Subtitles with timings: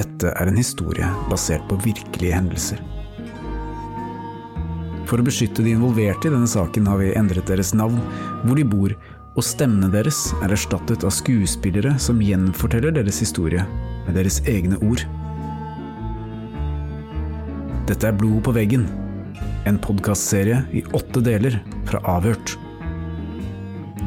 [0.00, 2.80] Dette er en historie basert på virkelige hendelser.
[5.10, 7.98] For å beskytte de involverte i denne saken har vi endret deres navn,
[8.44, 8.94] hvor de bor,
[9.36, 13.66] og stemmene deres er erstattet av skuespillere som gjenforteller deres historie
[14.06, 15.04] med deres egne ord.
[17.90, 18.86] Dette er Blod på veggen,
[19.68, 21.58] en podkastserie i åtte deler
[21.90, 22.56] fra Avhørt.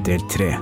[0.07, 0.53] Del tre.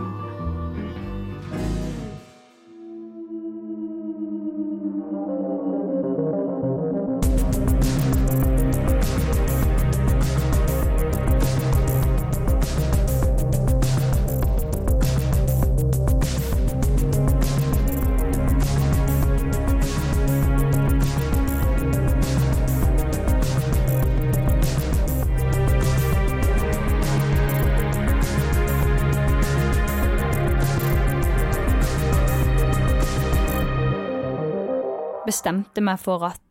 [35.32, 36.42] Bestemte meg for at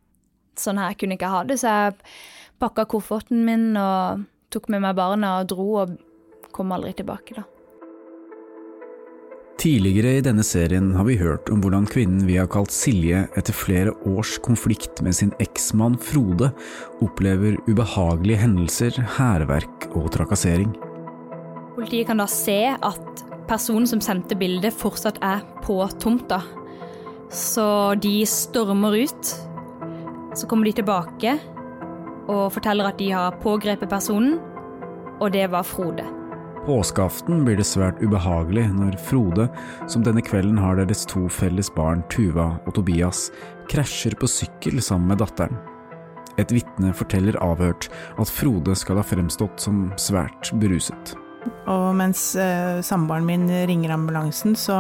[0.61, 1.97] sånn her kunne jeg ikke ha det, så jeg
[2.61, 5.97] pakka kofferten min og tok med meg barna og dro og
[6.55, 7.47] kom aldri tilbake, da.
[9.61, 13.53] Tidligere i denne serien har vi hørt om hvordan kvinnen vi har kalt Silje etter
[13.53, 16.49] flere års konflikt med sin eksmann Frode,
[17.05, 20.73] opplever ubehagelige hendelser, hærverk og trakassering.
[21.77, 26.41] Politiet kan da se at personen som sendte bildet, fortsatt er på tomta.
[27.31, 29.35] Så de stormer ut.
[30.35, 31.39] Så kommer de tilbake
[32.31, 34.39] og forteller at de har pågrepet personen,
[35.21, 36.05] og det var Frode.
[36.67, 39.49] Påskeaften blir det svært ubehagelig når Frode,
[39.91, 43.29] som denne kvelden har deres to felles barn Tuva og Tobias,
[43.71, 45.57] krasjer på sykkel sammen med datteren.
[46.39, 47.89] Et vitne forteller avhørt
[48.21, 51.15] at Frode skal ha fremstått som svært beruset.
[51.71, 54.77] Og mens eh, samboeren min ringer ambulansen, så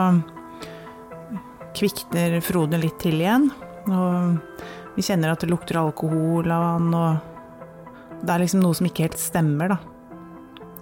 [1.76, 3.50] kvikner Frode litt til igjen.
[3.90, 8.88] Og vi kjenner at det lukter alkohol av han, og det er liksom noe som
[8.88, 9.78] ikke helt stemmer, da.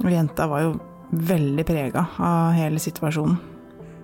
[0.03, 0.75] Og jenta var jo
[1.11, 3.39] veldig prega av hele situasjonen.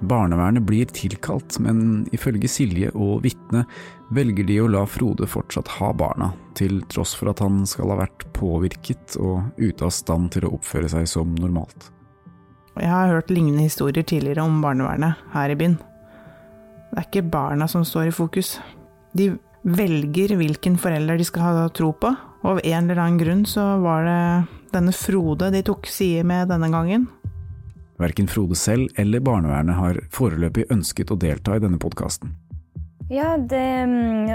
[0.04, 3.70] Barnevernet blir tilkalt, men ifølge Silje og vitnet
[4.14, 8.00] velger de å la Frode fortsatt ha barna, til tross for at han skal ha
[8.02, 11.88] vært påvirket og ute av stand til å oppføre seg som normalt.
[12.74, 15.78] Jeg har hørt lignende historier tidligere om barnevernet her i byen.
[16.94, 18.52] Det er ikke barna som står i fokus.
[19.18, 19.32] De
[19.66, 22.12] velger hvilken forelder de skal ha tro på,
[22.44, 24.20] og av en eller annen grunn så var det
[24.76, 27.08] denne Frode de tok side med denne gangen.
[27.98, 32.36] Verken Frode selv eller barnevernet har foreløpig ønsket å delta i denne podkasten.
[33.10, 33.64] Ja, det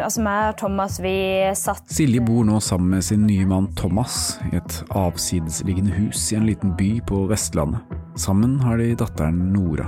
[0.03, 1.16] Altså, meg og Thomas, vi
[1.58, 6.38] satt Silje bor nå sammen med sin nye mann Thomas i et avsidesliggende hus i
[6.38, 7.81] en liten by på Vestlandet.
[8.19, 9.88] Sammen har de datteren Nora.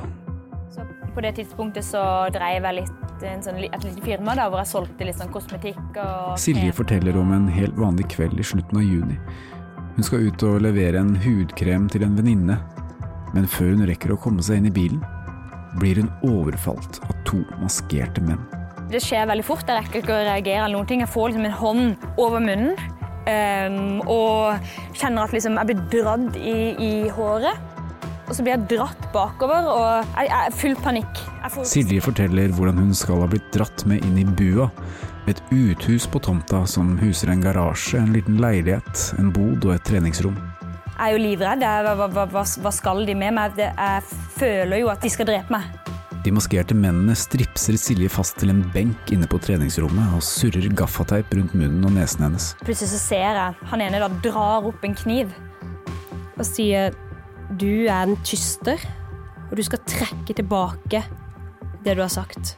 [1.16, 2.02] På det tidspunktet så
[2.32, 5.98] dreiv jeg litt en sånn, et lite firma da, hvor jeg solgte litt sånn kosmetikk
[6.02, 9.18] og Silje forteller om en helt vanlig kveld i slutten av juni.
[9.98, 12.58] Hun skal ut og levere en hudkrem til en venninne,
[13.36, 15.04] men før hun rekker å komme seg inn i bilen,
[15.80, 18.42] blir hun overfalt av to maskerte menn.
[18.92, 19.68] Det skjer veldig fort.
[19.68, 21.04] Jeg rekker ikke å reagere eller noen ting.
[21.04, 22.74] Jeg får liksom en hånd over munnen
[23.28, 27.71] um, og kjenner at liksom jeg blir dradd i, i, håret.
[28.32, 31.18] Og så blir jeg dratt bakover, og jeg, jeg full panikk.
[31.52, 31.66] Får...
[31.68, 34.70] Silje forteller hvordan hun skal ha blitt dratt med inn i bua.
[35.28, 39.84] Et uthus på tomta som huser en garasje, en liten leilighet, en bod og et
[39.84, 40.40] treningsrom.
[40.96, 41.68] Jeg er jo livredd.
[41.90, 43.60] Hva, hva, hva, hva skal de med meg?
[43.60, 44.08] Jeg
[44.40, 45.68] føler jo at de skal drepe meg.
[46.24, 51.36] De maskerte mennene stripser Silje fast til en benk inne på treningsrommet og surrer gaffateip
[51.36, 52.54] rundt munnen og nesen hennes.
[52.64, 55.36] Plutselig så ser jeg han ene da drar opp en kniv
[56.38, 56.96] og sier
[57.60, 58.80] du er en tyster,
[59.50, 61.04] og du skal trekke tilbake
[61.84, 62.56] det du har sagt.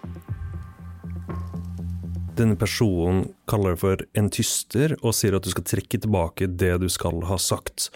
[2.37, 6.75] Denne personen kaller deg for en tyster og sier at du skal trekke tilbake det
[6.81, 7.89] du skal ha sagt.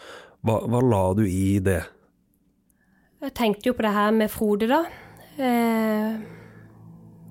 [0.46, 1.82] Hva, hva la du i det?
[3.22, 4.84] Jeg tenkte jo på det her med Frode, da.
[5.38, 6.18] Eh,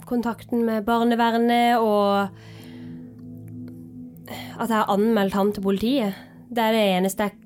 [0.06, 2.30] kontakten med barnevernet og
[4.56, 6.19] at jeg har anmeldt han til politiet.
[6.50, 7.38] Det er det eneste jeg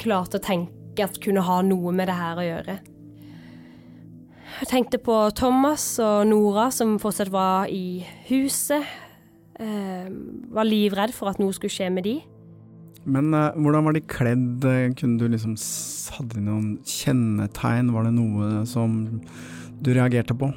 [0.00, 2.78] klarte å tenke at kunne ha noe med det her å gjøre.
[4.60, 8.84] Jeg tenkte på Thomas og Nora som fortsatt var i huset.
[9.60, 10.08] Eh,
[10.52, 12.16] var livredd for at noe skulle skje med de.
[13.08, 14.66] Men eh, hvordan var de kledd?
[15.00, 15.54] Kunne du liksom
[16.10, 17.92] Hadde de noen kjennetegn?
[17.94, 18.96] Var det noe som
[19.80, 20.50] du reagerte på?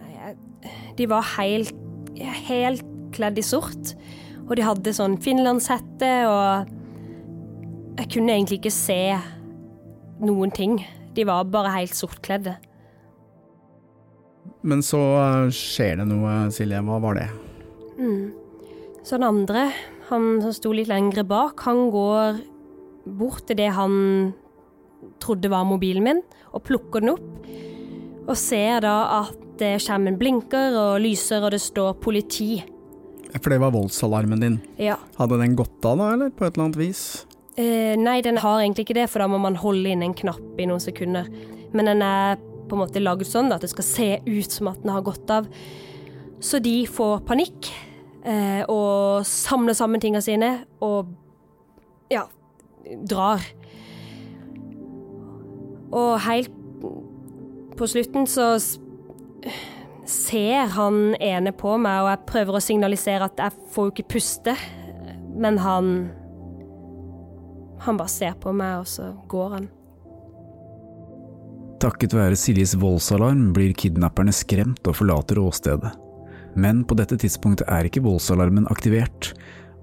[0.00, 1.74] Nei, jeg- De var helt,
[2.48, 2.82] helt
[3.12, 3.94] kledd i sort.
[4.48, 6.66] Og de hadde sånn finlandshette, og
[8.00, 9.00] jeg kunne egentlig ikke se
[10.24, 10.80] noen ting.
[11.16, 12.56] De var bare helt sortkledde.
[14.64, 16.80] Men så eh, skjer det noe, Silje.
[16.84, 17.28] Hva var det?
[18.00, 18.32] Mm.
[19.04, 19.68] Så den andre,
[20.10, 22.40] han som sto litt lengre bak, han går
[23.20, 23.94] bort til det han
[25.20, 26.20] trodde var mobilen min,
[26.52, 27.48] og plukker den opp.
[28.28, 32.62] Og ser da at skjermen blinker og lyser, og det står 'politi'.
[33.40, 34.60] For det var voldsalarmen din.
[34.78, 34.96] Ja.
[35.16, 36.30] Hadde den gått av da, eller?
[36.30, 37.26] På et eller annet vis?
[37.60, 40.60] Eh, nei, den har egentlig ikke det, for da må man holde inn en knapp
[40.60, 41.28] i noen sekunder.
[41.76, 42.40] Men den er
[42.70, 45.30] på en måte lagd sånn at det skal se ut som at den har gått
[45.34, 45.48] av.
[46.40, 47.68] Så de får panikk
[48.24, 50.52] eh, og samler sammen tingene sine
[50.84, 51.10] og
[52.12, 52.24] ja,
[53.10, 53.44] drar.
[55.90, 56.54] Og helt
[57.76, 58.54] på slutten så
[60.10, 64.10] ser han ene på meg, og jeg prøver å signalisere at jeg får jo ikke
[64.16, 64.56] puste,
[65.40, 65.92] men han
[67.84, 69.68] han bare ser på meg, og så går han.
[71.80, 75.94] Takket være Siljes voldsalarm blir kidnapperne skremt og forlater åstedet.
[76.60, 79.32] Men på dette tidspunktet er ikke voldsalarmen aktivert,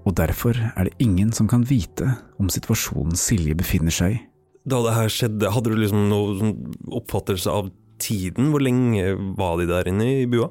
[0.06, 4.22] og derfor er det ingen som kan vite om situasjonen Silje befinner seg i.
[4.68, 6.54] Da det her skjedde, hadde du liksom noe sånn
[7.00, 8.52] oppfattelse av tiden?
[8.52, 10.50] Hvor lenge var de der inne i bua?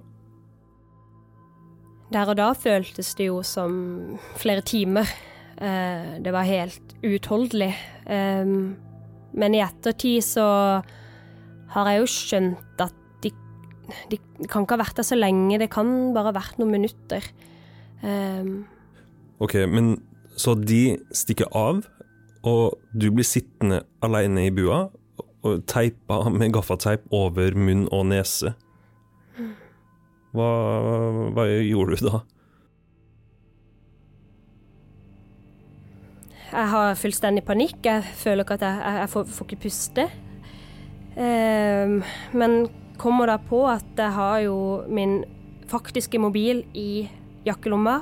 [2.11, 5.09] Der og da føltes det jo som flere timer.
[5.57, 7.73] Eh, det var helt uutholdelig.
[8.07, 10.45] Men i ettertid så
[11.73, 12.93] har jeg jo skjønt at
[13.25, 13.31] de,
[14.13, 17.27] de kan ikke ha vært der så lenge, det kan bare ha vært noen minutter.
[19.43, 19.97] Ok, men
[20.39, 21.83] så de stikker av,
[22.47, 24.85] og du blir sittende alene i bua
[25.45, 28.53] og teipa med gaffateip over munn og nese.
[30.35, 30.49] Hva,
[31.33, 32.23] hva gjorde du da?
[36.47, 37.79] Jeg har fullstendig panikk.
[37.83, 40.05] Jeg føler ikke at jeg, jeg, jeg får, får ikke puste.
[41.17, 41.97] Ehm,
[42.37, 42.59] men
[42.97, 45.19] kommer da på at jeg har jo min
[45.67, 47.07] faktiske mobil i
[47.47, 47.97] jakkelomma.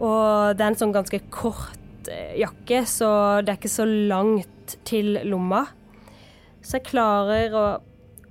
[0.00, 3.10] Og det er en sånn ganske kort eh, jakke, så
[3.44, 5.66] det er ikke så langt til lomma.
[6.64, 7.64] Så jeg klarer å,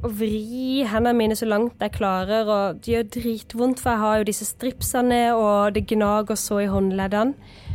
[0.03, 4.19] å vri hendene mine så langt jeg klarer, og det gjør dritvondt, for jeg har
[4.19, 7.67] jo disse stripsene, og det gnager så i håndleddene.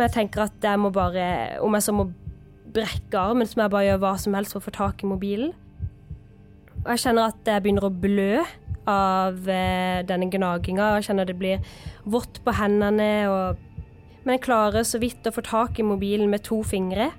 [0.00, 1.24] Men jeg tenker at jeg må bare,
[1.60, 2.06] om jeg så må
[2.72, 5.10] brekke armen, så må jeg bare gjøre hva som helst for å få tak i
[5.10, 5.50] mobilen.
[6.78, 8.38] Og jeg kjenner at jeg begynner å blø
[8.88, 10.94] av eh, denne gnaginga.
[10.96, 11.76] Jeg kjenner det blir
[12.08, 13.10] vått på hendene.
[13.28, 13.84] Og...
[14.24, 17.10] Men jeg klarer så vidt å få tak i mobilen med to fingre.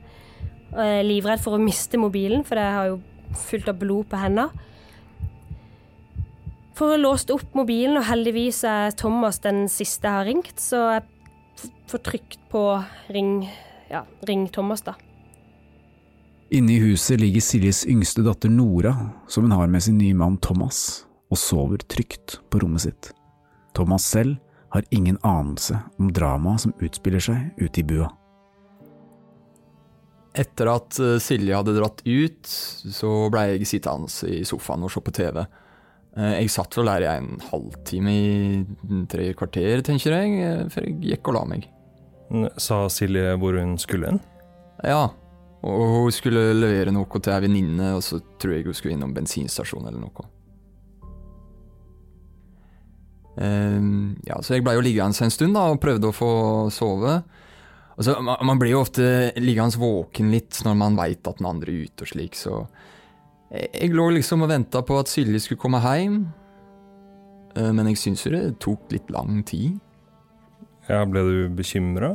[0.72, 3.00] Og jeg er livredd for å miste mobilen, for jeg har jo
[3.46, 4.50] fullt av blod på hendene.
[6.82, 10.88] For å låst opp mobilen, og heldigvis er Thomas den siste jeg har ringt, så
[10.96, 11.11] jeg
[11.92, 13.50] f- får trykt på ring,
[13.90, 14.96] ja, ring Thomas, da.
[16.52, 18.94] Inne i huset ligger Siljes yngste datter Nora,
[19.28, 23.12] som hun har med sin nye mann Thomas, og sover trygt på rommet sitt.
[23.74, 24.36] Thomas selv
[24.72, 28.10] har ingen anelse om dramaet som utspiller seg ute i bua.
[30.36, 35.02] Etter at eh, Silje hadde dratt ut, så ble jeg sittende i sofaen og se
[35.04, 35.42] på TV.
[36.16, 40.88] Eh, Jeg satt vel der i en halvtime i tre kvarter, tenker jeg, eh, før
[40.88, 41.68] jeg gikk og la meg.
[42.62, 44.22] Sa Silje hvor hun skulle hen?
[44.88, 45.10] Ja,
[45.62, 49.14] og hun skulle levere noe til ei venninne, og så tror jeg hun skulle innom
[49.14, 50.30] bensinstasjon eller noe.
[53.42, 53.78] Eh,
[54.28, 56.34] ja, så jeg blei jo liggende en stund da, og prøvde å få
[56.74, 57.20] sove.
[58.02, 59.06] Altså, man, blir jo ofte
[59.38, 62.64] liggende våken litt når man veit at den andre er ute og slik, så
[63.52, 66.22] jeg, lå liksom og venta på at Silje skulle komme hjem.
[67.60, 69.78] Eh, men jeg syns jo det tok litt lang tid.
[70.90, 72.14] Ja, ble du bekymra?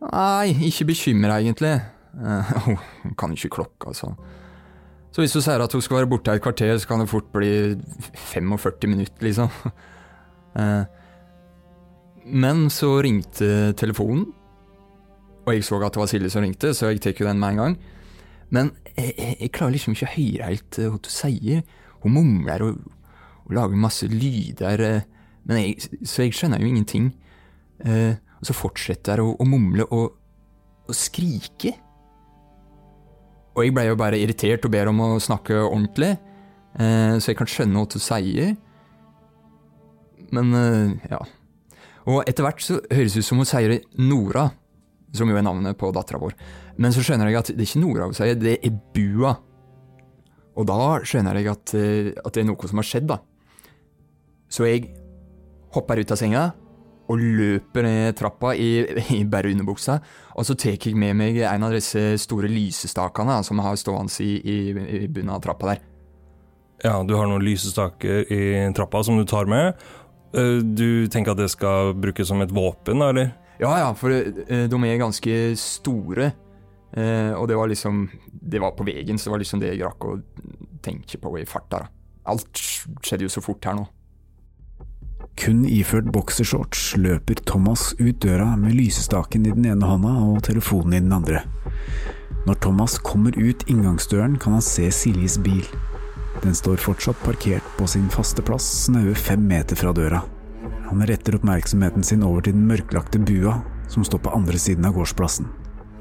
[0.00, 1.78] Nei, ikke bekymra egentlig.
[2.14, 4.14] Hun Hun kan ikke klokka, altså.
[5.10, 7.30] Så hvis du sier at hun skal være borte et kvarter, så kan det fort
[7.34, 7.76] bli
[8.14, 9.50] 45 minutter, liksom.
[10.54, 10.84] Uh,
[12.26, 14.28] Men så ringte telefonen,
[15.46, 17.54] og jeg så at det var Silje som ringte, så jeg tar jo den med
[17.54, 17.76] en gang.
[18.50, 21.62] Men jeg, jeg, jeg klarer liksom ikke å høre helt eh, hva hun sier.
[22.04, 22.84] Hun mumler og,
[23.46, 25.08] og lager masse lyder, eh,
[25.48, 27.10] men jeg, så jeg skjønner jo ingenting.
[27.84, 30.16] Eh, og så fortsetter hun å, å mumle og,
[30.88, 31.74] og skrike.
[33.56, 36.14] Og jeg ble jo bare irritert og ber om å snakke ordentlig,
[36.78, 38.54] eh, så jeg kan skjønne hva hun sier.
[40.30, 41.20] Men eh, ja.
[42.08, 44.48] Og etter hvert så høres det ut som hun sier Nora,
[45.12, 46.36] som jo er navnet på dattera vår.
[46.80, 49.34] Men så skjønner jeg at det er ikke Nora hun sier, det er Bua.
[50.58, 53.20] Og da skjønner jeg at, eh, at det er noe som har skjedd, da.
[54.50, 54.88] Så jeg
[55.74, 56.48] hopper ut av senga
[57.10, 58.84] og løper ned trappa i,
[59.16, 59.96] i bare underbuksa.
[60.38, 64.36] Og så tar jeg med meg en av disse store lysestakene som har stående i,
[64.38, 65.80] i, i bunnen av trappa der.
[66.84, 68.42] Ja, du har noen lysestaker i
[68.76, 69.74] trappa som du tar med.
[70.32, 73.34] Eh, Du tenker at det skal brukes som et våpen, da, eller?
[73.60, 76.30] Ja ja, for eh, de er ganske store.
[76.96, 79.84] Eh, og det var liksom Det var på veien, så det var liksom det jeg
[79.84, 80.16] rakk å
[80.82, 81.84] tenke på i farta.
[82.30, 82.54] Alt
[83.02, 83.84] skjedde jo så fort her nå.
[85.38, 90.96] Kun iført boksershorts løper Thomas ut døra med lysestaken i den ene hånda og telefonen
[90.96, 91.44] i den andre.
[92.48, 95.64] Når Thomas kommer ut inngangsdøren, kan han se Siljes bil.
[96.40, 100.22] Den står fortsatt parkert på sin faste plass snaue fem meter fra døra.
[100.88, 103.60] Han retter oppmerksomheten sin over til den mørklagte bua
[103.90, 105.48] som står på andre siden av gårdsplassen,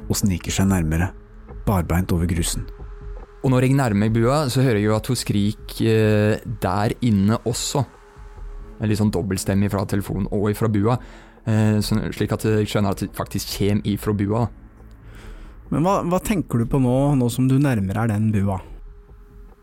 [0.07, 1.12] og sniker seg nærmere,
[1.67, 2.67] barbeint over grusen.
[3.43, 6.95] Og når jeg nærmer meg bua, så hører jeg jo at hun skriker eh, der
[7.05, 7.86] inne også.
[8.79, 10.95] Litt sånn dobbeltstemme fra telefonen og fra bua.
[11.50, 14.48] Eh, slik at jeg skjønner at det faktisk kommer ifra bua.
[15.69, 18.59] Men hva, hva tenker du på nå, nå som du nærmer deg den bua?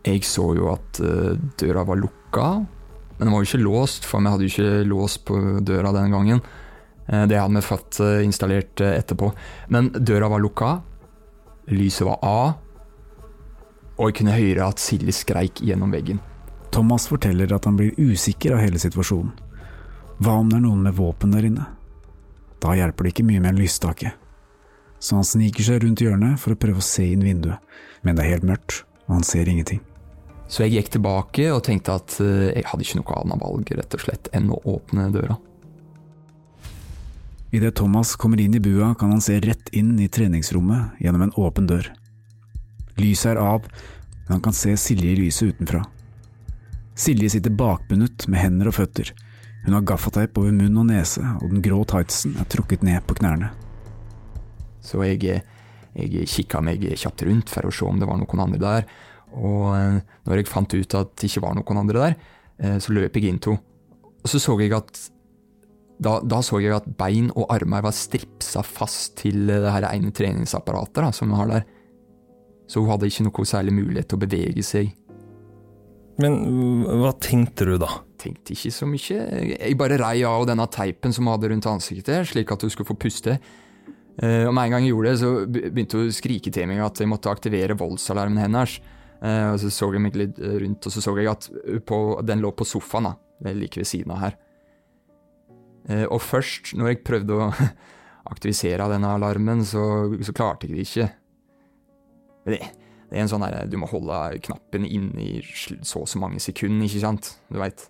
[0.07, 2.47] Jeg så jo at eh, døra var lukka,
[3.17, 6.13] men den var jo ikke låst, for vi hadde jo ikke lås på døra den
[6.15, 6.45] gangen.
[7.07, 9.33] Eh, det hadde vi fått installert etterpå.
[9.73, 10.71] Men døra var lukka,
[11.73, 12.55] lyset var av,
[13.97, 16.21] og jeg kunne høre at Silje skreik gjennom veggen.
[16.71, 19.33] Thomas forteller at han blir usikker av hele situasjonen.
[20.17, 21.67] Hva om det er noen med våpen der inne?
[22.63, 24.13] Da hjelper det ikke mye med en lysstake.
[24.99, 27.61] Så han sniker seg rundt hjørnet for å prøve å se inn vinduet,
[28.01, 29.83] men det er helt mørkt, og han ser ingenting.
[30.47, 33.97] Så jeg gikk tilbake og tenkte at eh, jeg hadde ikke noe annet valg rett
[33.97, 35.35] og slett enn å åpne døra.
[37.51, 41.35] Idet Thomas kommer inn i bua, kan han se rett inn i treningsrommet gjennom en
[41.39, 41.91] åpen dør.
[42.99, 43.67] Lyset er av,
[44.25, 45.83] men han kan se Silje i lyset utenfra.
[46.97, 49.11] Silje sitter bakbundet med hender og føtter.
[49.65, 53.19] Hun har gaffateip over munn og nese, og den grå tightsen er trukket ned på
[53.19, 53.51] knærne.
[54.81, 55.43] Så jeg,
[55.93, 58.89] jeg kikka meg kjapt rundt for å se om det var noen andre der.
[59.35, 62.17] Og eh, når jeg fant ut at det ikke var noen andre der,
[62.63, 63.63] eh, så løp jeg inn til henne.
[64.23, 65.01] Og så så jeg at
[66.03, 70.09] da, da så jeg at bein og armer var stripsa fast til det her ene
[70.13, 71.67] treningsapparatet da, som hun har der.
[72.67, 74.91] Så hun hadde ikke noe særlig mulighet til å bevege seg.
[76.17, 76.39] Men
[77.01, 77.89] hva tenkte du da?
[78.17, 79.17] Tenkte ikke så mye.
[79.53, 82.97] Jeg bare rei av denne teipen som hadde rundt ansiktet, slik at du skulle få
[82.97, 83.37] puste.
[84.17, 86.81] Eh, Og med en gang jeg gjorde det, så begynte hun å skrike til meg
[86.81, 88.79] at jeg måtte aktivere voldsalarmen hennes.
[89.21, 91.49] Eh, Og så så jeg meg litt eh, rundt, og så så jeg at
[92.25, 94.37] den lå på sofaen, da, like ved siden av her.
[96.11, 97.45] Og først, når jeg prøvde å
[98.33, 101.05] aktivisere denne alarmen, så, så klarte jeg det ikke.
[102.43, 102.57] Det,
[103.07, 105.41] det er en sånn der, Du må holde knappen inne i
[105.85, 107.31] så og så mange sekunder, ikke sant?
[107.47, 107.85] Du veit.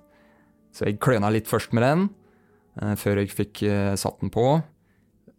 [0.75, 2.09] Så jeg kløna litt først med den,
[2.81, 4.61] eh, før jeg fikk eh, satt den på.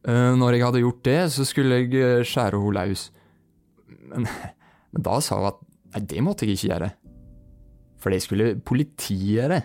[0.08, 3.11] Eh, når jeg hadde gjort det, så skulle jeg skjære henne løs.
[4.11, 4.26] Men,
[4.92, 5.62] men da sa hun at
[5.94, 6.90] nei, det måtte jeg ikke gjøre.
[8.02, 9.62] For det skulle politiet gjøre.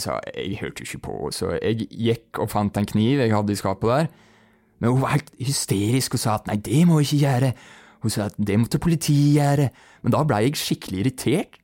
[0.00, 3.58] Så jeg hørte ikke på, så jeg gikk og fant en kniv jeg hadde i
[3.60, 4.08] skapet der.
[4.80, 7.50] Men hun var helt hysterisk og sa at nei, det må jeg ikke gjøre.
[8.04, 9.68] Hun sa at det måtte politiet gjøre.
[10.04, 11.60] Men da blei jeg skikkelig irritert.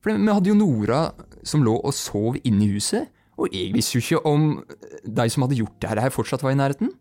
[0.00, 1.02] For vi hadde jo Nora
[1.44, 3.10] som lå og sov inne i huset,
[3.40, 4.46] og jeg visste jo ikke om
[5.04, 6.92] de som hadde gjort det her, fortsatt var i nærheten.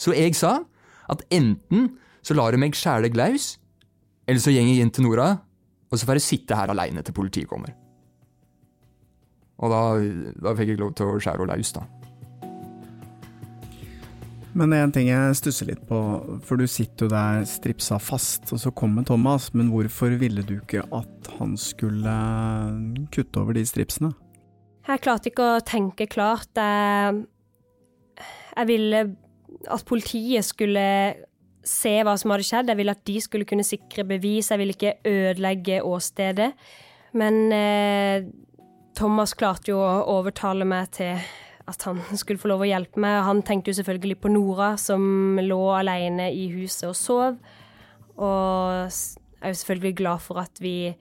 [0.00, 0.58] Så jeg sa
[1.12, 1.90] at enten
[2.24, 3.56] så lar jeg meg skjære deg løs,
[4.26, 5.28] eller så går jeg inn til Nora,
[5.86, 7.72] og så får jeg sitte her aleine til politiet kommer.
[9.56, 9.82] Og da,
[10.42, 11.84] da fikk jeg lov til å skjære henne løs, da.
[14.56, 15.98] Men en ting jeg stusser litt på,
[16.46, 20.54] for du sitter jo der stripsa fast, og så kommer Thomas, men hvorfor ville du
[20.56, 22.14] ikke at han skulle
[23.12, 24.14] kutte over de stripsene?
[24.86, 26.48] Jeg klarte ikke å tenke klart.
[26.56, 27.26] Jeg,
[28.54, 29.04] jeg ville
[29.72, 30.86] at politiet skulle
[31.66, 32.70] se hva som hadde skjedd.
[32.70, 34.52] Jeg ville at de skulle kunne sikre bevis.
[34.52, 36.52] Jeg ville ikke ødelegge åstedet.
[37.18, 38.28] Men eh,
[38.96, 41.18] Thomas klarte jo å overtale meg til
[41.66, 43.20] at han skulle få lov å hjelpe meg.
[43.26, 47.38] Han tenkte jo selvfølgelig på Nora, som lå alene i huset og sov.
[48.16, 50.94] Og jeg er jo selvfølgelig glad for at vi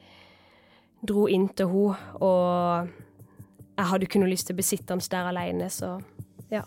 [1.06, 2.90] dro inn til henne, og
[3.76, 5.98] jeg hadde noe lyst til å besitte hans der alene, så
[6.52, 6.64] ja.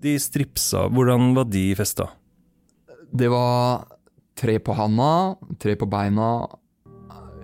[0.00, 2.08] De stripsa, hvordan var de festa?
[3.10, 3.84] Det var
[4.38, 6.48] tre på handa, tre på beina.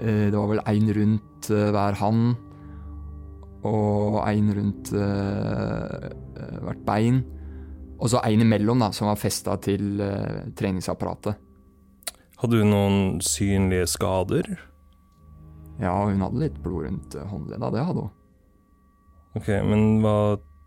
[0.01, 2.46] eh, Det var vel én rundt eh, hver hand.
[3.67, 6.07] Og en rundt eh,
[6.63, 7.25] hvert bein.
[7.97, 11.43] Og så en imellom, da, som var festa til eh, treningsapparatet.
[12.37, 14.51] Hadde hun noen synlige skader?
[15.81, 18.13] Ja, hun hadde litt blod rundt eh, håndledda, det hadde hun.
[19.37, 20.17] Ok, men hva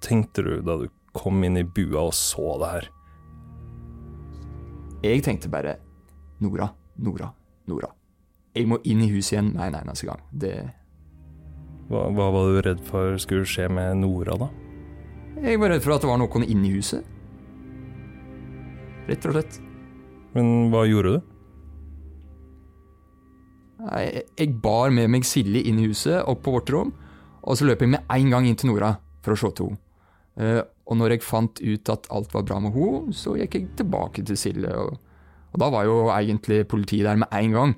[0.06, 0.88] tenkte du da du
[1.18, 2.90] kom inn i bua og så det her?
[5.06, 5.78] Jeg tenkte bare
[6.44, 6.68] Nora,
[7.00, 7.30] Nora,
[7.70, 7.90] Nora.
[8.56, 10.22] Jeg må inn i huset igjen med en eneste gang.
[10.32, 10.54] Det
[11.90, 14.50] Hva, hva var du redd for skulle skje med Nora, da?
[15.42, 17.06] Jeg var redd for at det var noen inne i huset.
[19.10, 19.58] Rett og slett.
[20.36, 21.36] Men hva gjorde du?
[23.80, 26.92] Jeg, jeg bar med meg Silje inn i huset, opp på vårt rom,
[27.42, 28.94] og så løp jeg med en gang inn til Nora
[29.26, 29.82] for å se til henne.
[30.40, 33.70] Eh, og når jeg fant ut at alt var bra med henne, så gikk jeg
[33.80, 34.76] tilbake til Silje.
[34.84, 35.00] Og,
[35.54, 37.76] og da var jo egentlig politiet der med en gang.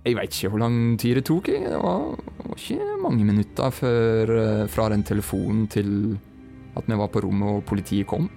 [0.00, 1.48] Jeg veit ikke hvor lang tid det tok.
[1.52, 1.66] jeg.
[1.68, 2.04] Det var,
[2.46, 5.90] var ikke mange minutter før, eh, fra den telefonen til
[6.76, 8.30] at vi var på rommet og politiet kom.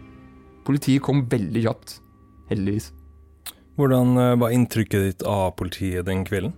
[0.68, 2.00] Politiet kom veldig kjapt,
[2.50, 2.92] heldigvis.
[3.80, 6.54] Hvordan eh, var inntrykket ditt av politiet den kvelden?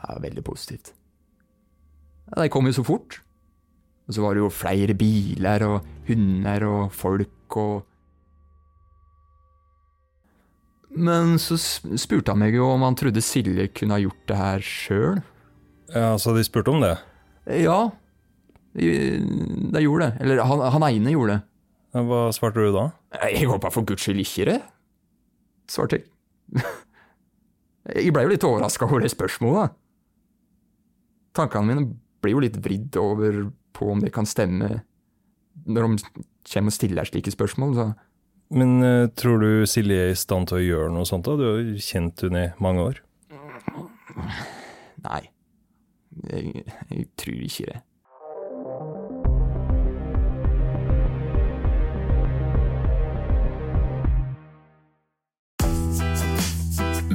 [0.00, 0.94] Ja, veldig positivt.
[2.30, 3.20] Ja, de kom jo så fort.
[4.08, 7.86] Og så var det jo flere biler og hunder og folk og
[10.90, 14.64] Men så spurte han meg jo om han trodde Silje kunne ha gjort det her
[14.64, 15.20] sjøl.
[15.94, 16.96] Ja, Så de spurte om det?
[17.62, 17.90] Ja,
[18.78, 18.90] de,
[19.74, 20.24] de gjorde det.
[20.24, 21.40] Eller han, han ene gjorde det.
[22.06, 22.84] Hva svarte du da?
[23.26, 24.60] Jeg håpa for guds skyld ikke det,
[25.70, 26.06] svarte jeg.
[27.90, 29.72] Jeg blei jo litt overraska over det spørsmålet.
[31.34, 31.86] Tankene mine
[32.22, 34.82] blir jo litt vridd over på om det kan stemme
[35.64, 37.72] når de kommer og stiller slike spørsmål.
[37.78, 37.86] Så.
[38.50, 41.28] Men uh, tror du Silje er i stand til å gjøre noe sånt?
[41.28, 41.36] da?
[41.38, 43.02] Du har jo kjent hun i mange år.
[45.04, 45.22] Nei,
[46.26, 47.78] jeg, jeg tror ikke det.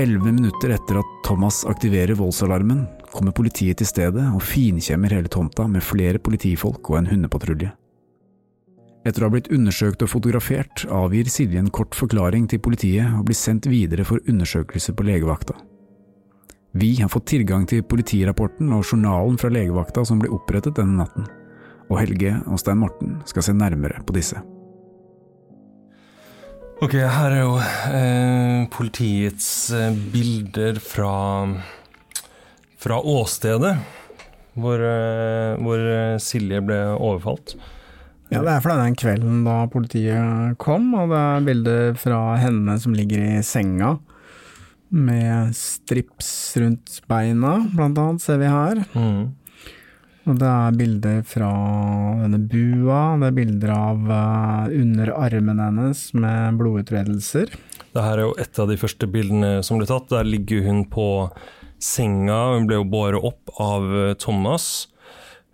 [0.00, 5.66] Elleve minutter etter at Thomas aktiverer voldsalarmen, kommer politiet til stedet og finkjemmer hele tomta
[5.68, 7.68] med flere politifolk og en hundepatrulje.
[9.04, 13.26] Etter å ha blitt undersøkt og fotografert, avgir Silje en kort forklaring til politiet og
[13.28, 15.58] blir sendt videre for undersøkelse på legevakta.
[16.80, 21.28] Vi har fått tilgang til politirapporten og journalen fra legevakta som ble opprettet denne natten,
[21.90, 24.40] og Helge og Stein Morten skal se nærmere på disse.
[26.80, 31.12] Ok, her er jo eh, politiets eh, bilder fra,
[32.80, 33.74] fra åstedet
[34.56, 37.52] hvor, eh, hvor eh, Silje ble overfalt.
[38.30, 42.78] Ja, det er fra den kvelden da politiet kom, og det er bilder fra henne
[42.80, 43.98] som ligger i senga.
[44.88, 48.80] Med strips rundt beina, blant annet, ser vi her.
[48.94, 49.34] Mm.
[50.30, 51.50] Det er bilder fra
[52.20, 57.50] denne bua, det er bilder av underarmen under armen hennes med blodutredelser.
[57.90, 60.10] Det her er jo et av de første bildene som ble tatt.
[60.12, 61.08] Der ligger hun på
[61.82, 62.54] senga.
[62.54, 64.88] Hun ble jo båret opp av eh, Thomas.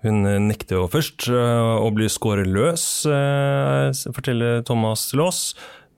[0.04, 5.42] Hun eh, nekter jo først eh, å bli skåret løs, eh, forteller Thomas til oss.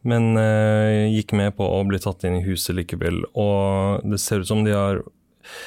[0.06, 3.24] Men eh, gikk med på å bli tatt inn i huset likevel.
[3.34, 5.58] Og det ser ut som de har eh,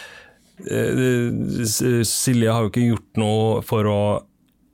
[2.08, 4.02] Silje har jo ikke gjort noe for å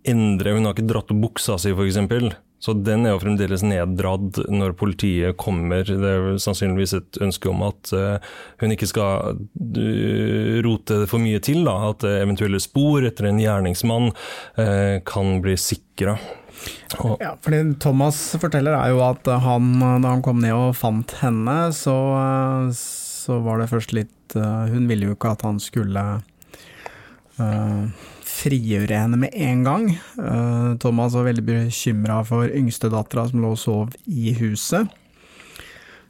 [0.08, 2.38] endre Hun har ikke dratt opp buksa si, f.eks.
[2.58, 5.86] Så den er jo fremdeles neddratt når politiet kommer.
[5.86, 8.32] Det er sannsynligvis et ønske om at eh,
[8.64, 9.38] hun ikke skal
[9.78, 11.62] eh, rote for mye til.
[11.68, 11.76] Da.
[11.92, 14.10] At eh, eventuelle spor etter en gjerningsmann
[14.58, 16.18] eh, kan bli sikra.
[17.22, 21.68] Ja, fordi Thomas forteller er jo at han, da han kom ned og fant henne,
[21.78, 21.94] så,
[22.74, 26.04] så var det først litt eh, Hun ville jo ikke at han skulle
[27.40, 27.84] eh,
[28.28, 29.90] frigjøre henne med en gang.
[30.20, 34.90] Eh, Thomas var veldig bekymra for yngstedattera som lå og sov i huset.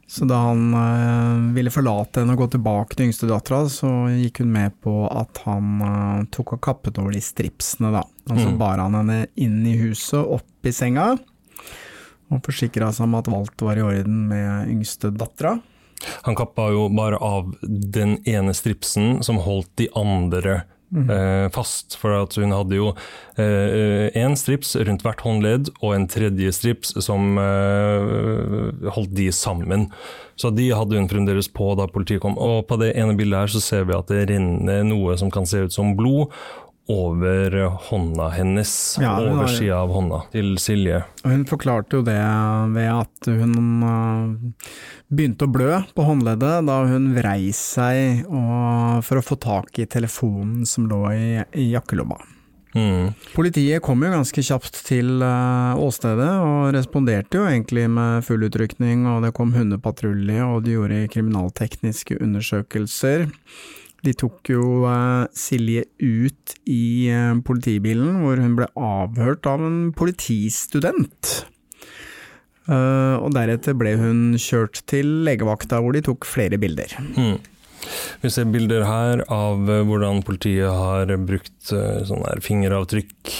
[0.08, 4.72] Så da han ville forlate henne og gå tilbake til yngstedattera, så gikk hun med
[4.80, 8.00] på at han tok og kappet over de stripsene, da.
[8.30, 8.56] Og så Mm.
[8.56, 11.18] bar han henne inn i huset, opp i senga.
[12.30, 15.58] og forsikra seg om at alt var i orden med yngste dattera.
[16.26, 20.62] Han kappa jo bare av den ene stripsen som holdt de andre
[20.94, 21.96] eh, fast.
[22.00, 22.92] For hun hadde jo
[23.38, 29.88] én strips rundt hvert håndledd, og en tredje strips som eh, holdt de sammen.
[30.38, 32.38] Så de hadde hun fremdeles på da politiet kom.
[32.38, 35.48] Og på det ene bildet her så ser vi at det renner noe som kan
[35.50, 36.30] se ut som blod.
[36.88, 38.70] Over hånda hennes,
[39.00, 41.02] Ja, over sida av hånda til Silje.
[41.26, 42.16] Hun forklarte jo det
[42.72, 44.64] ved at hun øh,
[45.12, 48.24] begynte å blø på håndleddet da hun vrei seg
[49.04, 51.28] for å få tak i telefonen som lå i,
[51.60, 52.16] i jakkelomma.
[52.76, 53.12] Mm.
[53.34, 59.06] Politiet kom jo ganske kjapt til øh, åstedet, og responderte jo egentlig med full utrykning,
[59.08, 63.28] og det kom hundepatrulje, og de gjorde kriminaltekniske undersøkelser.
[64.06, 69.78] De tok jo eh, Silje ut i eh, politibilen, hvor hun ble avhørt av en
[69.96, 71.32] politistudent.
[72.68, 76.94] Eh, og deretter ble hun kjørt til legevakta, hvor de tok flere bilder.
[77.16, 77.38] Mm.
[78.22, 83.32] Vi ser bilder her av eh, hvordan politiet har brukt eh, sånn fingeravtrykk,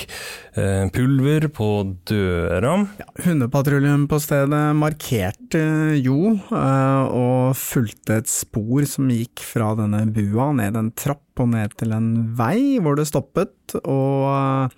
[0.61, 1.69] eh, pulver på
[2.09, 2.75] døra.
[3.01, 5.63] Ja, Hundepatruljen på stedet markerte
[5.99, 11.75] jo, og fulgte et spor som gikk fra denne bua ned en trapp og ned
[11.79, 14.75] til en vei hvor det stoppet, og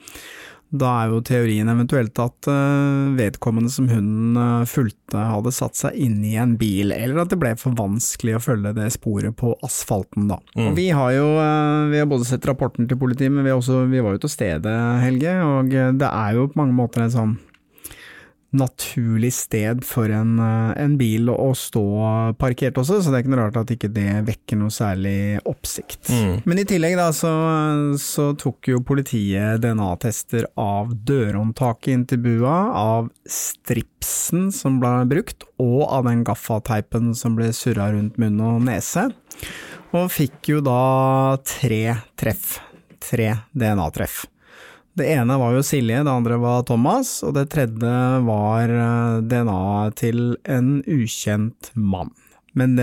[0.70, 5.96] da er jo teorien eventuelt at eh, vedkommende som hunden eh, fulgte hadde satt seg
[5.98, 9.56] inn i en bil, eller at det ble for vanskelig å følge det sporet på
[9.66, 10.38] asfalten da.
[10.54, 10.72] Mm.
[10.78, 14.02] Vi har jo eh, vi har både sett rapporten til politiet, men vi, også, vi
[14.04, 17.38] var jo til stedet, Helge, og det er jo på mange måter en sånn
[18.56, 21.84] naturlig sted for en, eh, en bil å, å stå
[22.40, 26.10] parkert også, så det er ikke noe rart at ikke det vekker noe særlig oppsikt.
[26.10, 26.34] Mm.
[26.50, 27.32] Men i tillegg da, så,
[28.02, 35.46] så tok jo politiet DNA-tester av dørhåndtaket inn til bua, av stripsen som ble brukt,
[35.62, 39.10] og av den gaffateipen som ble surra rundt munn og nese,
[39.94, 41.84] og fikk jo da tre
[42.18, 42.58] treff.
[43.00, 44.26] Tre DNA-treff.
[44.98, 47.92] Det ene var jo Silje, det andre var Thomas, og det tredje
[48.26, 52.10] var eh, DNA til en ukjent mann.
[52.58, 52.74] Men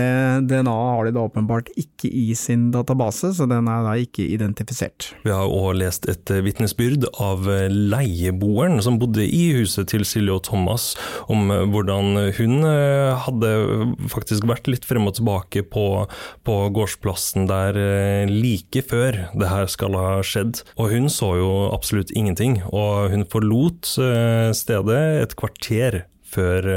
[0.48, 5.10] DNA har de da åpenbart ikke i sin database, så den er da ikke identifisert.
[5.24, 10.06] Vi har òg lest et eh, vitnesbyrd av eh, leieboeren som bodde i huset til
[10.08, 10.90] Silje og Thomas,
[11.32, 12.56] om eh, hvordan hun
[13.24, 13.50] hadde
[14.10, 15.86] faktisk vært litt frem og tilbake på,
[16.46, 17.76] på gårdsplassen der
[18.30, 20.62] like før det her skal ha skjedd.
[20.80, 23.88] Og hun så jo absolutt ingenting, og hun forlot
[24.56, 26.68] stedet et kvarter før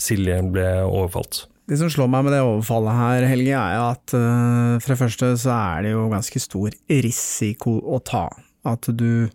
[0.00, 1.46] Silje ble overfalt.
[1.72, 5.28] Det som slår meg med det overfallet her, Helge, er at eh, for det første
[5.40, 8.26] så er det jo ganske stor risiko å ta.
[8.68, 9.30] At du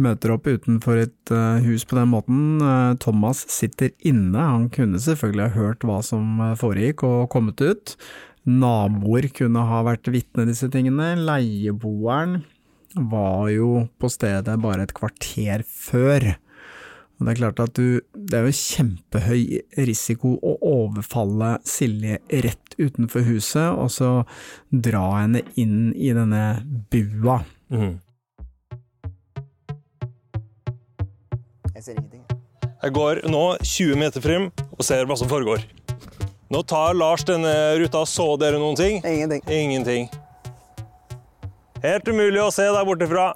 [0.00, 2.40] møter opp utenfor et eh, hus på den måten.
[2.64, 7.92] Eh, Thomas sitter inne, han kunne selvfølgelig ha hørt hva som foregikk og kommet ut.
[8.48, 11.18] Naboer kunne ha vært vitne disse tingene.
[11.20, 12.46] Leieboeren
[12.96, 16.30] var jo på stedet bare et kvarter før.
[17.16, 19.42] Og det er klart at du, det er jo kjempehøy
[19.88, 24.10] risiko å overfalle Silje rett utenfor huset, og så
[24.68, 26.58] dra henne inn i denne
[26.92, 27.38] bua.
[27.72, 27.96] Mm.
[31.72, 32.26] Jeg ser ingenting.
[32.82, 35.64] Jeg går nå 20 meter frem og ser hva som foregår.
[36.52, 37.50] Nå tar Lars denne
[37.80, 38.04] ruta.
[38.06, 39.00] Så dere noen ting?
[39.02, 39.42] Ingenting.
[39.50, 40.06] Ingenting.
[41.82, 43.32] Helt umulig å se der borte fra.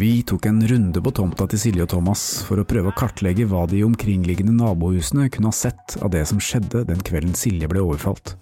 [0.00, 3.44] Vi tok en runde på tomta til Silje og Thomas for å prøve å kartlegge
[3.50, 7.82] hva de omkringliggende nabohusene kunne ha sett av det som skjedde den kvelden Silje ble
[7.84, 8.32] overfalt.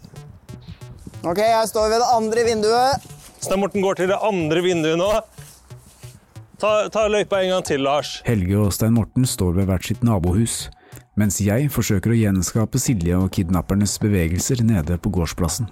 [1.27, 3.09] Ok, jeg står ved det andre vinduet.
[3.43, 5.09] Stein Morten går til det andre vinduet nå.
[6.63, 8.21] Ta, ta løypa en gang til, Lars.
[8.29, 10.69] Helge og Stein Morten står ved hvert sitt nabohus,
[11.19, 15.67] mens jeg forsøker å gjenskape Silje og kidnappernes bevegelser nede på gårdsplassen.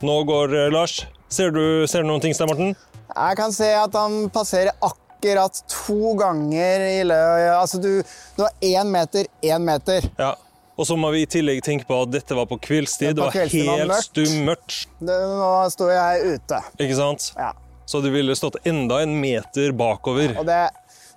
[0.00, 1.02] Nå går eh, Lars.
[1.28, 2.72] Ser du, ser du noen ting, Stein Morten?
[3.12, 8.02] Jeg kan se at han passerer akkurat to ganger i løpet Altså, du,
[8.36, 10.02] du har én meter, én meter.
[10.18, 10.34] Ja.
[10.76, 13.12] Og så må vi i tillegg tenke på at dette var på kveldstid.
[13.12, 14.06] Det Det var helt mørkt.
[14.08, 14.86] stummørkt.
[15.04, 16.60] Nå sto jeg ute.
[16.80, 17.32] Ikke sant?
[17.36, 17.52] Ja.
[17.86, 20.32] Så du ville stått enda en meter bakover.
[20.40, 20.70] Og det,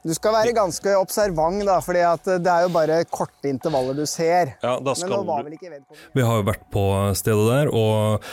[0.06, 2.04] du skal være ganske observant, da, for det
[2.52, 4.54] er jo bare korte intervaller du ser.
[4.62, 6.86] Ja, da Men skal nå var vel ikke vedkommende Vi har jo vært på
[7.18, 8.26] stedet der og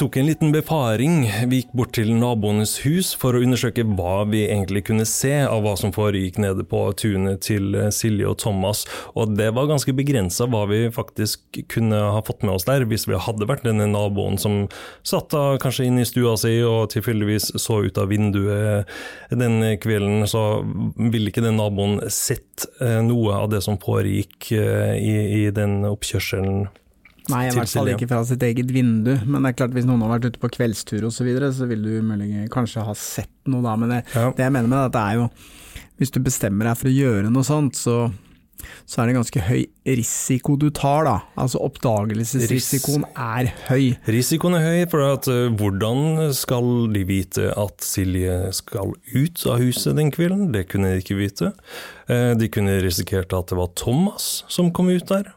[0.00, 1.26] tok en liten befaring.
[1.50, 5.62] Vi gikk bort til naboenes hus for å undersøke hva vi egentlig kunne se av
[5.62, 8.82] hva som foregikk nede på tunet til Silje og Thomas,
[9.14, 13.06] og det var ganske begrensa hva vi faktisk kunne ha fått med oss der, hvis
[13.06, 14.64] vi hadde vært denne naboen som
[15.06, 18.88] satt da kanskje inne i stua si og tilfeldigvis så ut av vinduet
[19.30, 20.64] den kvelden, så
[21.12, 25.82] ville ikke den naboen sett eh, noe av det som foregikk eh, i, i den
[25.88, 26.64] oppkjørselen?
[27.30, 29.12] Nei, i hvert fall ikke fra sitt eget vindu.
[29.30, 31.68] Men det er klart hvis noen har vært ute på kveldstur osv., så, videre, så
[31.70, 33.76] vil du mulig kanskje ha sett noe da.
[33.78, 34.32] Men det, Ja.
[34.34, 35.28] det jeg mener med det er jo
[36.02, 38.10] Hvis du bestemmer deg for å gjøre noe sånt, så,
[38.86, 41.16] så er det ganske høy risiko du tar, da.
[41.40, 43.92] Altså oppdagelsesrisikoen er høy.
[44.10, 49.58] Risikoen er høy, for at, eh, hvordan skal de vite at Silje skal ut av
[49.62, 50.52] huset den kvelden?
[50.54, 51.52] Det kunne de ikke vite.
[52.08, 55.32] Eh, De kunne risikert at det var Thomas som kom ut der.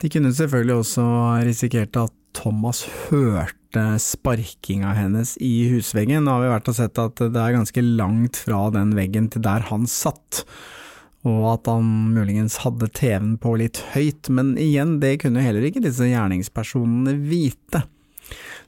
[0.00, 1.04] De kunne selvfølgelig også
[1.46, 6.24] risikert at Thomas hørte sparkinga hennes i husveggen.
[6.26, 9.42] Nå har vi vært og sett at det er ganske langt fra den veggen til
[9.42, 10.44] der han satt.
[11.24, 15.82] Og at han muligens hadde TV-en på litt høyt, men igjen, det kunne heller ikke
[15.84, 17.86] disse gjerningspersonene vite.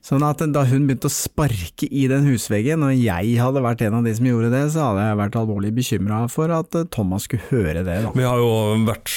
[0.07, 3.99] Sånn at da hun begynte å sparke i den husveggen, og jeg hadde vært en
[3.99, 7.49] av de som gjorde det, så hadde jeg vært alvorlig bekymra for at Thomas skulle
[7.51, 7.99] høre det.
[8.05, 8.13] Da.
[8.15, 8.53] Vi har jo
[8.87, 9.11] vært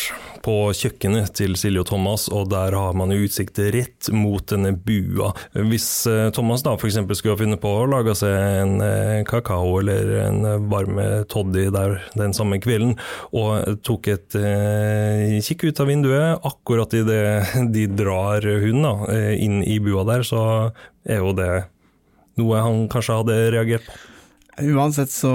[0.50, 4.72] på kjøkkenet til Silje og Thomas, og der har man jo utsikt rett mot denne
[4.74, 5.30] bua.
[5.54, 6.98] Hvis eh, Thomas da f.eks.
[7.20, 10.98] skulle ha funnet på å lage seg en eh, kakao eller en varm
[11.30, 12.96] toddy der den samme kvelden,
[13.38, 19.34] og tok et eh, kikk ut av vinduet akkurat idet de drar hunden da, eh,
[19.46, 20.42] inn i bua der, så
[21.06, 21.52] er jo det
[22.40, 24.09] noe han kanskje hadde reagert på.
[24.60, 25.32] Uansett så,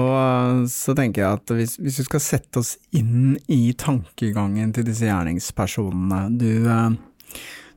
[0.69, 5.07] så tenker jeg at hvis, hvis vi skal sette oss inn i tankegangen til disse
[5.07, 6.91] gjerningspersonene Du, eh,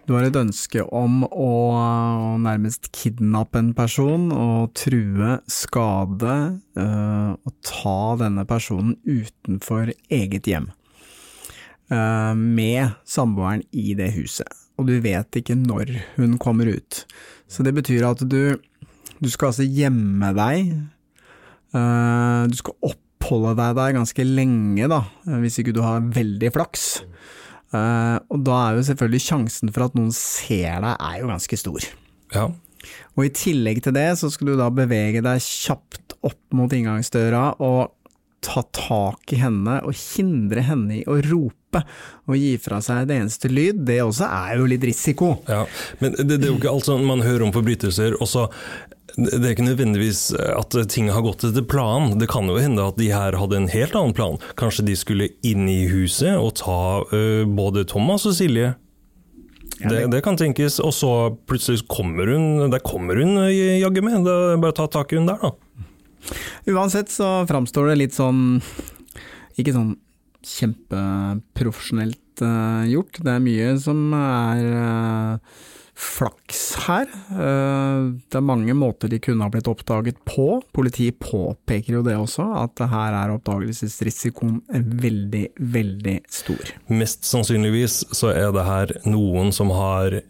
[0.08, 6.36] du har et ønske om å, å nærmest kidnappe en person og true, skade
[6.80, 10.70] eh, og ta denne personen utenfor eget hjem.
[11.92, 17.04] eh, med samboeren i det huset, og du vet ikke når hun kommer ut.
[17.48, 18.56] Så det betyr at du,
[19.20, 20.72] du skal altså gjemme deg
[21.72, 26.86] du skal oppholde deg der ganske lenge, da, eh, hvis ikke du har veldig flaks.
[27.74, 31.60] Eh, og da er jo selvfølgelig sjansen for at noen ser deg, er jo ganske
[31.60, 31.90] stor.
[32.34, 32.48] Ja,
[33.18, 37.58] Og i tillegg til det, så skal du da bevege deg kjapt opp mot inngangsdøra
[37.60, 37.92] og
[38.40, 41.82] ta tak i henne og hindre henne i å rope
[42.30, 43.82] og gi fra seg det eneste lyd.
[43.84, 45.32] Det også er jo litt risiko.
[45.50, 45.64] Ja,
[45.98, 48.46] men det, det er jo ikke alt sånn man hører om forbrytelser, og så
[49.18, 52.20] det er ikke nødvendigvis at ting har gått etter planen.
[52.20, 54.38] Det kan jo hende at de her hadde en helt annen plan.
[54.60, 58.76] Kanskje de skulle inn i huset og ta uh, både Thomas og Silje.
[59.78, 61.10] Det, det kan tenkes, og så
[61.46, 63.46] plutselig kommer hun Der kommer hun ø,
[63.78, 64.24] jaggu meg.
[64.26, 65.52] Det er Bare ta tak i hun der, da.
[66.74, 68.58] Uansett så framstår det litt sånn
[69.58, 69.94] Ikke sånn
[70.48, 73.18] kjempeprofesjonelt uh, gjort.
[73.22, 75.64] Det er mye som er eh,
[75.98, 77.08] flaks her.
[77.10, 80.60] Eh, det er mange måter de kunne ha blitt oppdaget på.
[80.74, 84.60] Politiet påpeker jo det også, at her er oppdagelsesrisikoen
[85.02, 86.74] veldig, veldig stor.
[86.94, 90.20] Mest sannsynligvis så er det her noen som har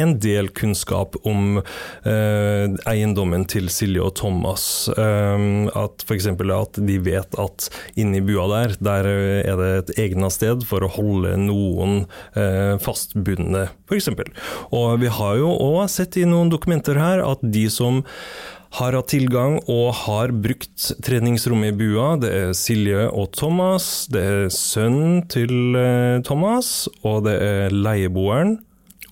[0.00, 4.88] en del kunnskap om eh, eiendommen til Silje og Thomas.
[4.94, 6.30] Eh, at F.eks.
[6.34, 7.68] at de vet at
[8.00, 12.04] inni bua der, der er det et egna sted for å holde noen
[12.38, 14.10] eh, fastbundne, f.eks.
[14.74, 18.04] Og vi har jo òg sett i noen dokumenter her at de som
[18.74, 22.14] har hatt tilgang og har brukt treningsrommet i bua.
[22.20, 28.58] Det er Silje og Thomas, det er sønnen til eh, Thomas, og det er leieboeren.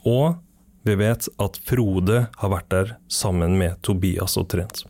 [0.03, 0.41] Og
[0.83, 4.85] vi vet at Frode har vært der sammen med Tobias og trent.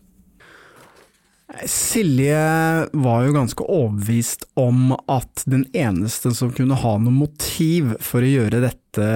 [1.68, 8.24] Silje var jo ganske overbevist om at den eneste som kunne ha noe motiv for
[8.24, 9.08] å gjøre dette,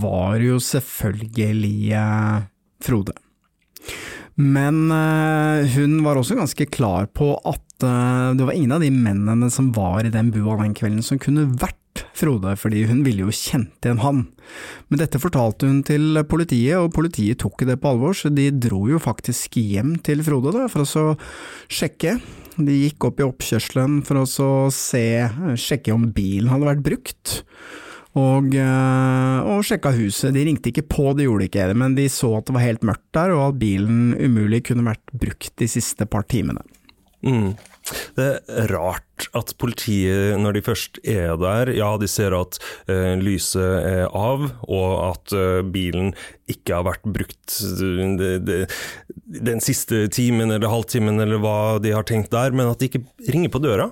[0.00, 2.48] var jo selvfølgelig eh,
[2.82, 3.14] Frode.
[4.40, 8.90] Men eh, hun var også ganske klar på at eh, det var ingen av de
[8.92, 11.76] mennene som var i den bua den kvelden som kunne vært
[12.16, 14.22] Frode, fordi hun ville jo kjent igjen han.
[14.88, 18.84] Men dette fortalte hun til politiet, og politiet tok det på alvor, så de dro
[18.90, 21.16] jo faktisk hjem til Frode da, for å
[21.72, 22.18] sjekke.
[22.56, 25.06] De gikk opp i oppkjørselen for å se,
[25.56, 27.38] sjekke om bilen hadde vært brukt.
[28.12, 30.34] Og, eh, og sjekka huset.
[30.36, 32.84] De ringte ikke på, de gjorde ikke det, men de så at det var helt
[32.84, 36.60] mørkt der, og at bilen umulig kunne vært brukt de siste par timene.
[37.22, 37.54] Mm.
[38.16, 42.58] Det er rart at politiet, når de først er der, ja, de ser at
[42.90, 46.12] eh, lyset er av, og at eh, bilen
[46.50, 48.60] ikke har vært brukt de, det, det,
[49.42, 53.04] den siste timen eller halvtimen eller hva de har tenkt der, men at de ikke
[53.32, 53.90] ringer på døra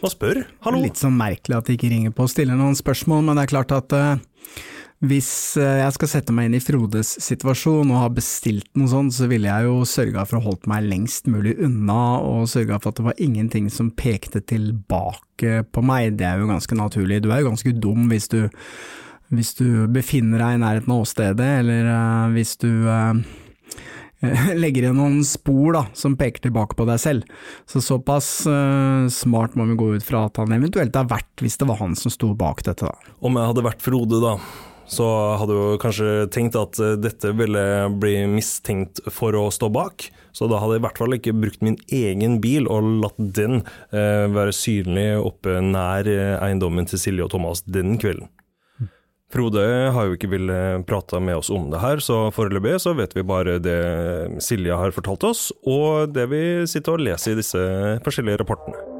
[0.00, 0.44] og spør.
[0.64, 0.80] Hallo?
[0.80, 3.54] Litt sånn merkelig at de ikke ringer på og stiller noen spørsmål, men det er
[3.54, 4.14] klart at eh,
[5.00, 9.14] hvis eh, jeg skal sette meg inn i Frodes situasjon og har bestilt noe sånt,
[9.16, 12.92] så ville jeg jo sørga for å holde meg lengst mulig unna, og sørga for
[12.92, 16.18] at det var ingenting som pekte tilbake på meg.
[16.20, 17.22] Det er jo ganske naturlig.
[17.24, 18.42] Du er jo ganske dum hvis du,
[19.32, 23.16] hvis du befinner deg i nærheten av åstedet, eller uh, hvis du uh,
[24.60, 27.46] legger igjen noen spor da, som peker tilbake på deg selv.
[27.64, 31.56] Så såpass uh, smart må vi gå ut fra at han eventuelt har vært, hvis
[31.56, 32.84] det var han som sto bak dette.
[32.84, 33.14] da.
[33.24, 34.36] Om jeg hadde vært Frode, da,
[34.90, 35.06] så
[35.38, 37.62] hadde jo kanskje tenkt at eh, dette ville
[38.02, 40.08] bli mistenkt for å stå bak.
[40.34, 43.62] Så da hadde jeg i hvert fall ikke brukt min egen bil og latt den
[43.94, 48.30] eh, være synlig oppe nær eh, eiendommen til Silje og Thomas den kvelden.
[49.30, 49.62] Frode
[49.94, 53.22] har jo ikke villet prate med oss om det her, så foreløpig så vet vi
[53.22, 53.78] bare det
[54.42, 57.68] Silje har fortalt oss, og det vi sitter og leser i disse
[58.02, 58.99] forskjellige rapportene.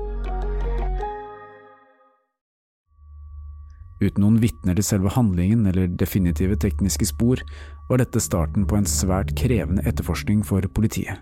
[4.01, 7.43] Uten noen vitner til selve handlingen eller definitive tekniske spor,
[7.89, 11.21] var dette starten på en svært krevende etterforskning for politiet.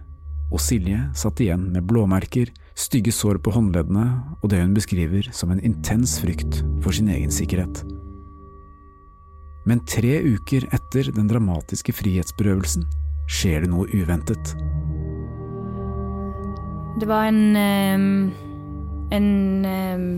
[0.50, 4.06] Og Silje satt igjen med blåmerker, stygge sår på håndleddene
[4.39, 7.84] og det hun beskriver som en intens frykt for sin egen sikkerhet.
[9.68, 12.88] Men tre uker etter den dramatiske frihetsberøvelsen
[13.30, 14.56] skjer det noe uventet.
[17.00, 18.13] Det var en ehm,
[19.13, 19.30] en
[19.65, 20.10] ehm,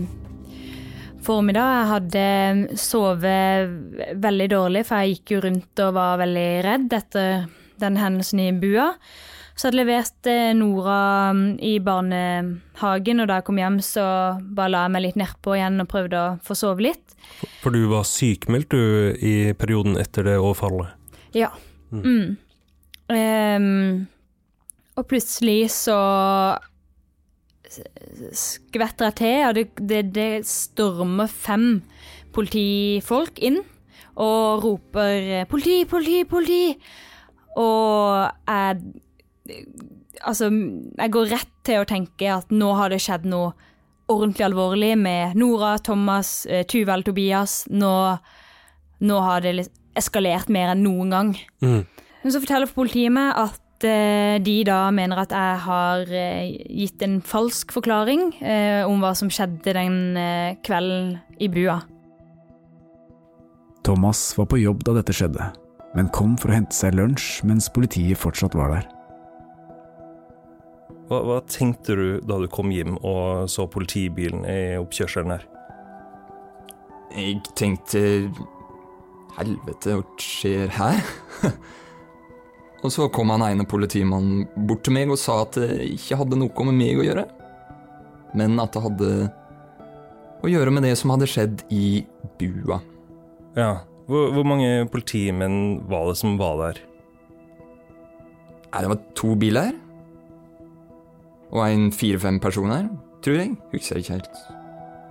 [1.26, 1.74] formiddag.
[1.76, 7.46] Jeg hadde sovet veldig dårlig, for jeg gikk jo rundt og var veldig redd etter
[7.82, 8.92] den hendelsen i bua.
[9.52, 11.00] Så jeg hadde levert eh, Nora
[11.36, 14.04] mm, i barnehagen, og da jeg kom hjem, så
[14.56, 17.16] bare la jeg meg litt nedpå igjen og prøvde å få sove litt.
[17.60, 20.96] For du var sykmeldt du i perioden etter det overfallet?
[21.36, 21.52] Ja.
[21.92, 22.38] Mm.
[23.12, 24.06] Ehm,
[24.96, 25.98] og plutselig så
[28.36, 31.82] skvetter jeg til, og det, det, det stormer fem
[32.32, 33.60] politifolk inn
[34.20, 36.76] og roper 'politi, politi, politi'.
[37.56, 38.82] Og jeg
[40.22, 40.46] Altså,
[40.98, 43.56] jeg går rett til å tenke at nå har det skjedd noe
[44.12, 47.64] ordentlig alvorlig med Nora, Thomas, eh, Tuvel, Tobias.
[47.70, 48.18] Nå,
[49.00, 49.66] nå har det
[49.98, 51.32] eskalert mer enn noen gang.
[51.64, 51.82] Mm.
[52.22, 53.58] Men så forteller politiet meg at
[53.88, 59.12] eh, de da mener at jeg har eh, gitt en falsk forklaring eh, om hva
[59.18, 59.98] som skjedde den
[60.64, 61.80] kvelden i bua.
[63.82, 65.50] Thomas var på jobb da dette skjedde,
[65.96, 68.88] men kom for å hente seg lunsj mens politiet fortsatt var der.
[71.10, 75.46] Hva, hva tenkte du da du kom hjem og så politibilen i oppkjørselen her?
[77.12, 78.00] Jeg tenkte
[79.32, 81.00] Helvete, hva skjer her?
[82.82, 86.38] og så kom han ene politimannen bort til meg og sa at det ikke hadde
[86.40, 87.26] noe med meg å gjøre,
[88.38, 89.10] men at det hadde
[90.42, 92.02] å gjøre med det som hadde skjedd i
[92.40, 92.80] bua.
[93.54, 96.82] Ja, hvor, hvor mange politimenn var det som var der?
[98.72, 99.76] Nei, det var to biler.
[101.52, 102.88] Og en fire-fem personer,
[103.22, 103.54] tror jeg.
[103.74, 104.42] Husker ikke helt.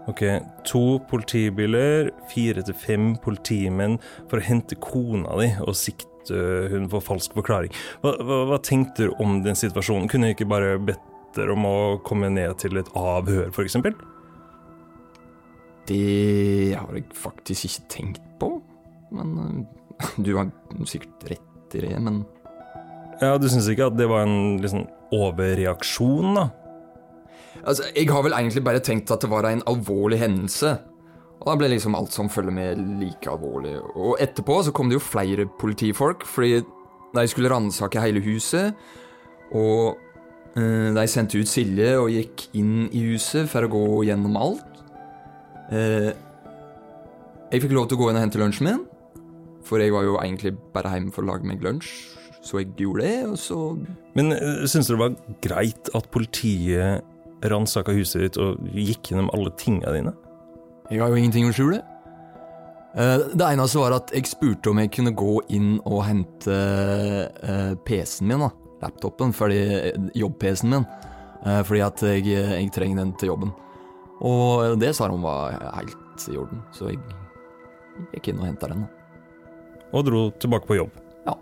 [0.09, 0.23] Ok,
[0.65, 7.01] to politibiler, fire til fem politimenn for å hente kona di og sikte hun får
[7.01, 7.73] falsk forklaring.
[8.03, 10.09] Hva, hva, hva tenkte du om den situasjonen?
[10.11, 13.79] Kunne jeg ikke bare bedt dere om å komme ned til et avhør, f.eks.?
[15.89, 18.53] Det har jeg faktisk ikke tenkt på.
[19.11, 20.51] Men øh, du har
[20.87, 22.23] sikkert rett i det, men
[23.21, 26.47] Ja, Du syns ikke at det var en liksom, overreaksjon, da?
[27.61, 30.77] Altså, Jeg har vel egentlig bare tenkt at det var en alvorlig hendelse.
[31.41, 33.73] Og da ble liksom alt som følger med, like alvorlig.
[33.97, 36.61] Og etterpå så kom det jo flere politifolk, fordi
[37.15, 38.77] de skulle ransake hele huset.
[39.57, 39.97] Og
[40.53, 44.83] eh, de sendte ut Silje og gikk inn i huset for å gå gjennom alt.
[45.73, 46.11] Eh,
[47.51, 48.83] jeg fikk lov til å gå inn og hente lunsjen min,
[49.67, 51.89] for jeg var jo egentlig bare hjemme for å lage meg lunsj.
[52.41, 53.57] Så jeg gjorde det, og så
[54.17, 57.05] Men uh, syns du det var greit at politiet
[57.51, 60.13] ransaka huset ditt og gikk gjennom alle tinga dine?
[60.91, 61.79] Jeg har jo ingenting å skjule.
[62.95, 67.73] Eh, Det eneste var at jeg spurte om jeg kunne gå inn og hente eh,
[67.87, 68.51] PC-en min, da.
[68.81, 69.61] Laptopen, fordi
[70.17, 70.85] jobb-PC-en min.
[71.45, 73.53] Eh, Fordi at jeg, jeg trenger den til jobben.
[74.21, 76.99] Og det sa hun var helt i orden, så jeg
[78.13, 78.83] gikk inn og henta den.
[79.91, 80.91] Og dro tilbake på jobb.
[81.25, 81.33] Ja.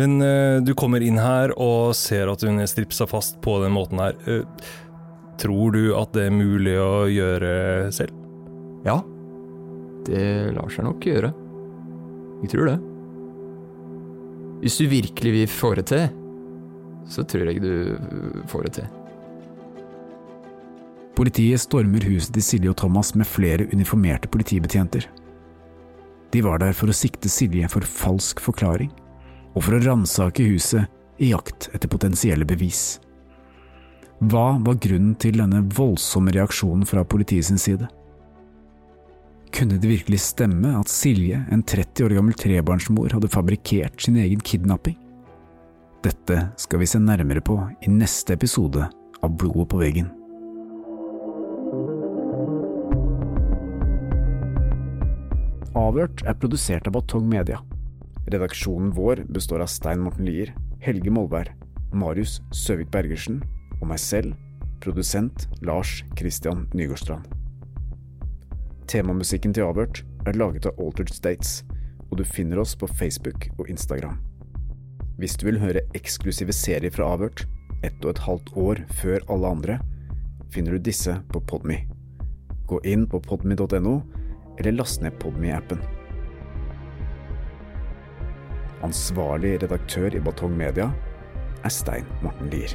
[0.00, 3.76] Men eh, du kommer inn her og ser at hun er stripsa fast på den
[3.76, 4.16] måten her.
[4.26, 4.42] Eh,
[5.40, 7.52] tror du at det er mulig å gjøre
[7.94, 8.16] selv?
[8.86, 8.98] Ja,
[10.06, 10.24] det
[10.56, 11.30] lar seg nok gjøre.
[12.42, 12.78] Jeg tror det.
[14.62, 16.10] Hvis du virkelig vil få det til,
[17.10, 18.90] så tror jeg du får det til.
[21.18, 25.06] Politiet stormer huset til Silje og Thomas med flere uniformerte politibetjenter.
[26.32, 28.90] De var der for å sikte Silje for falsk forklaring,
[29.52, 30.88] og for å ransake huset
[31.20, 32.96] i jakt etter potensielle bevis.
[34.22, 37.88] Hva var grunnen til denne voldsomme reaksjonen fra politiet sin side?
[39.50, 44.38] Kunne det virkelig stemme at Silje, en 30 år gammel trebarnsmor, hadde fabrikkert sin egen
[44.38, 44.94] kidnapping?
[46.06, 48.86] Dette skal vi se nærmere på i neste episode
[49.26, 50.12] av Blodet på veggen.
[55.82, 57.58] Avhørt er produsert av Batong Media.
[58.30, 61.50] Redaksjonen vår består av Stein Morten Lier, Helge Molvær,
[61.90, 63.42] Marius Søvik Bergersen
[63.82, 64.34] og meg selv,
[64.82, 67.26] produsent Lars Christian Nygårdstrand.
[68.90, 71.62] Temamusikken til Avhørt er laget av Altered States,
[72.10, 74.18] og du finner oss på Facebook og Instagram.
[75.18, 77.46] Hvis du vil høre eksklusive serier fra Avhørt,
[77.82, 79.78] ett og et halvt år før alle andre,
[80.52, 81.82] finner du disse på Podme.
[82.70, 83.96] Gå inn på podme.no,
[84.58, 85.80] eller last ned Podme-appen.
[88.82, 90.90] Ansvarlig redaktør i Batong Media
[91.62, 92.74] er Stein Morten Lier.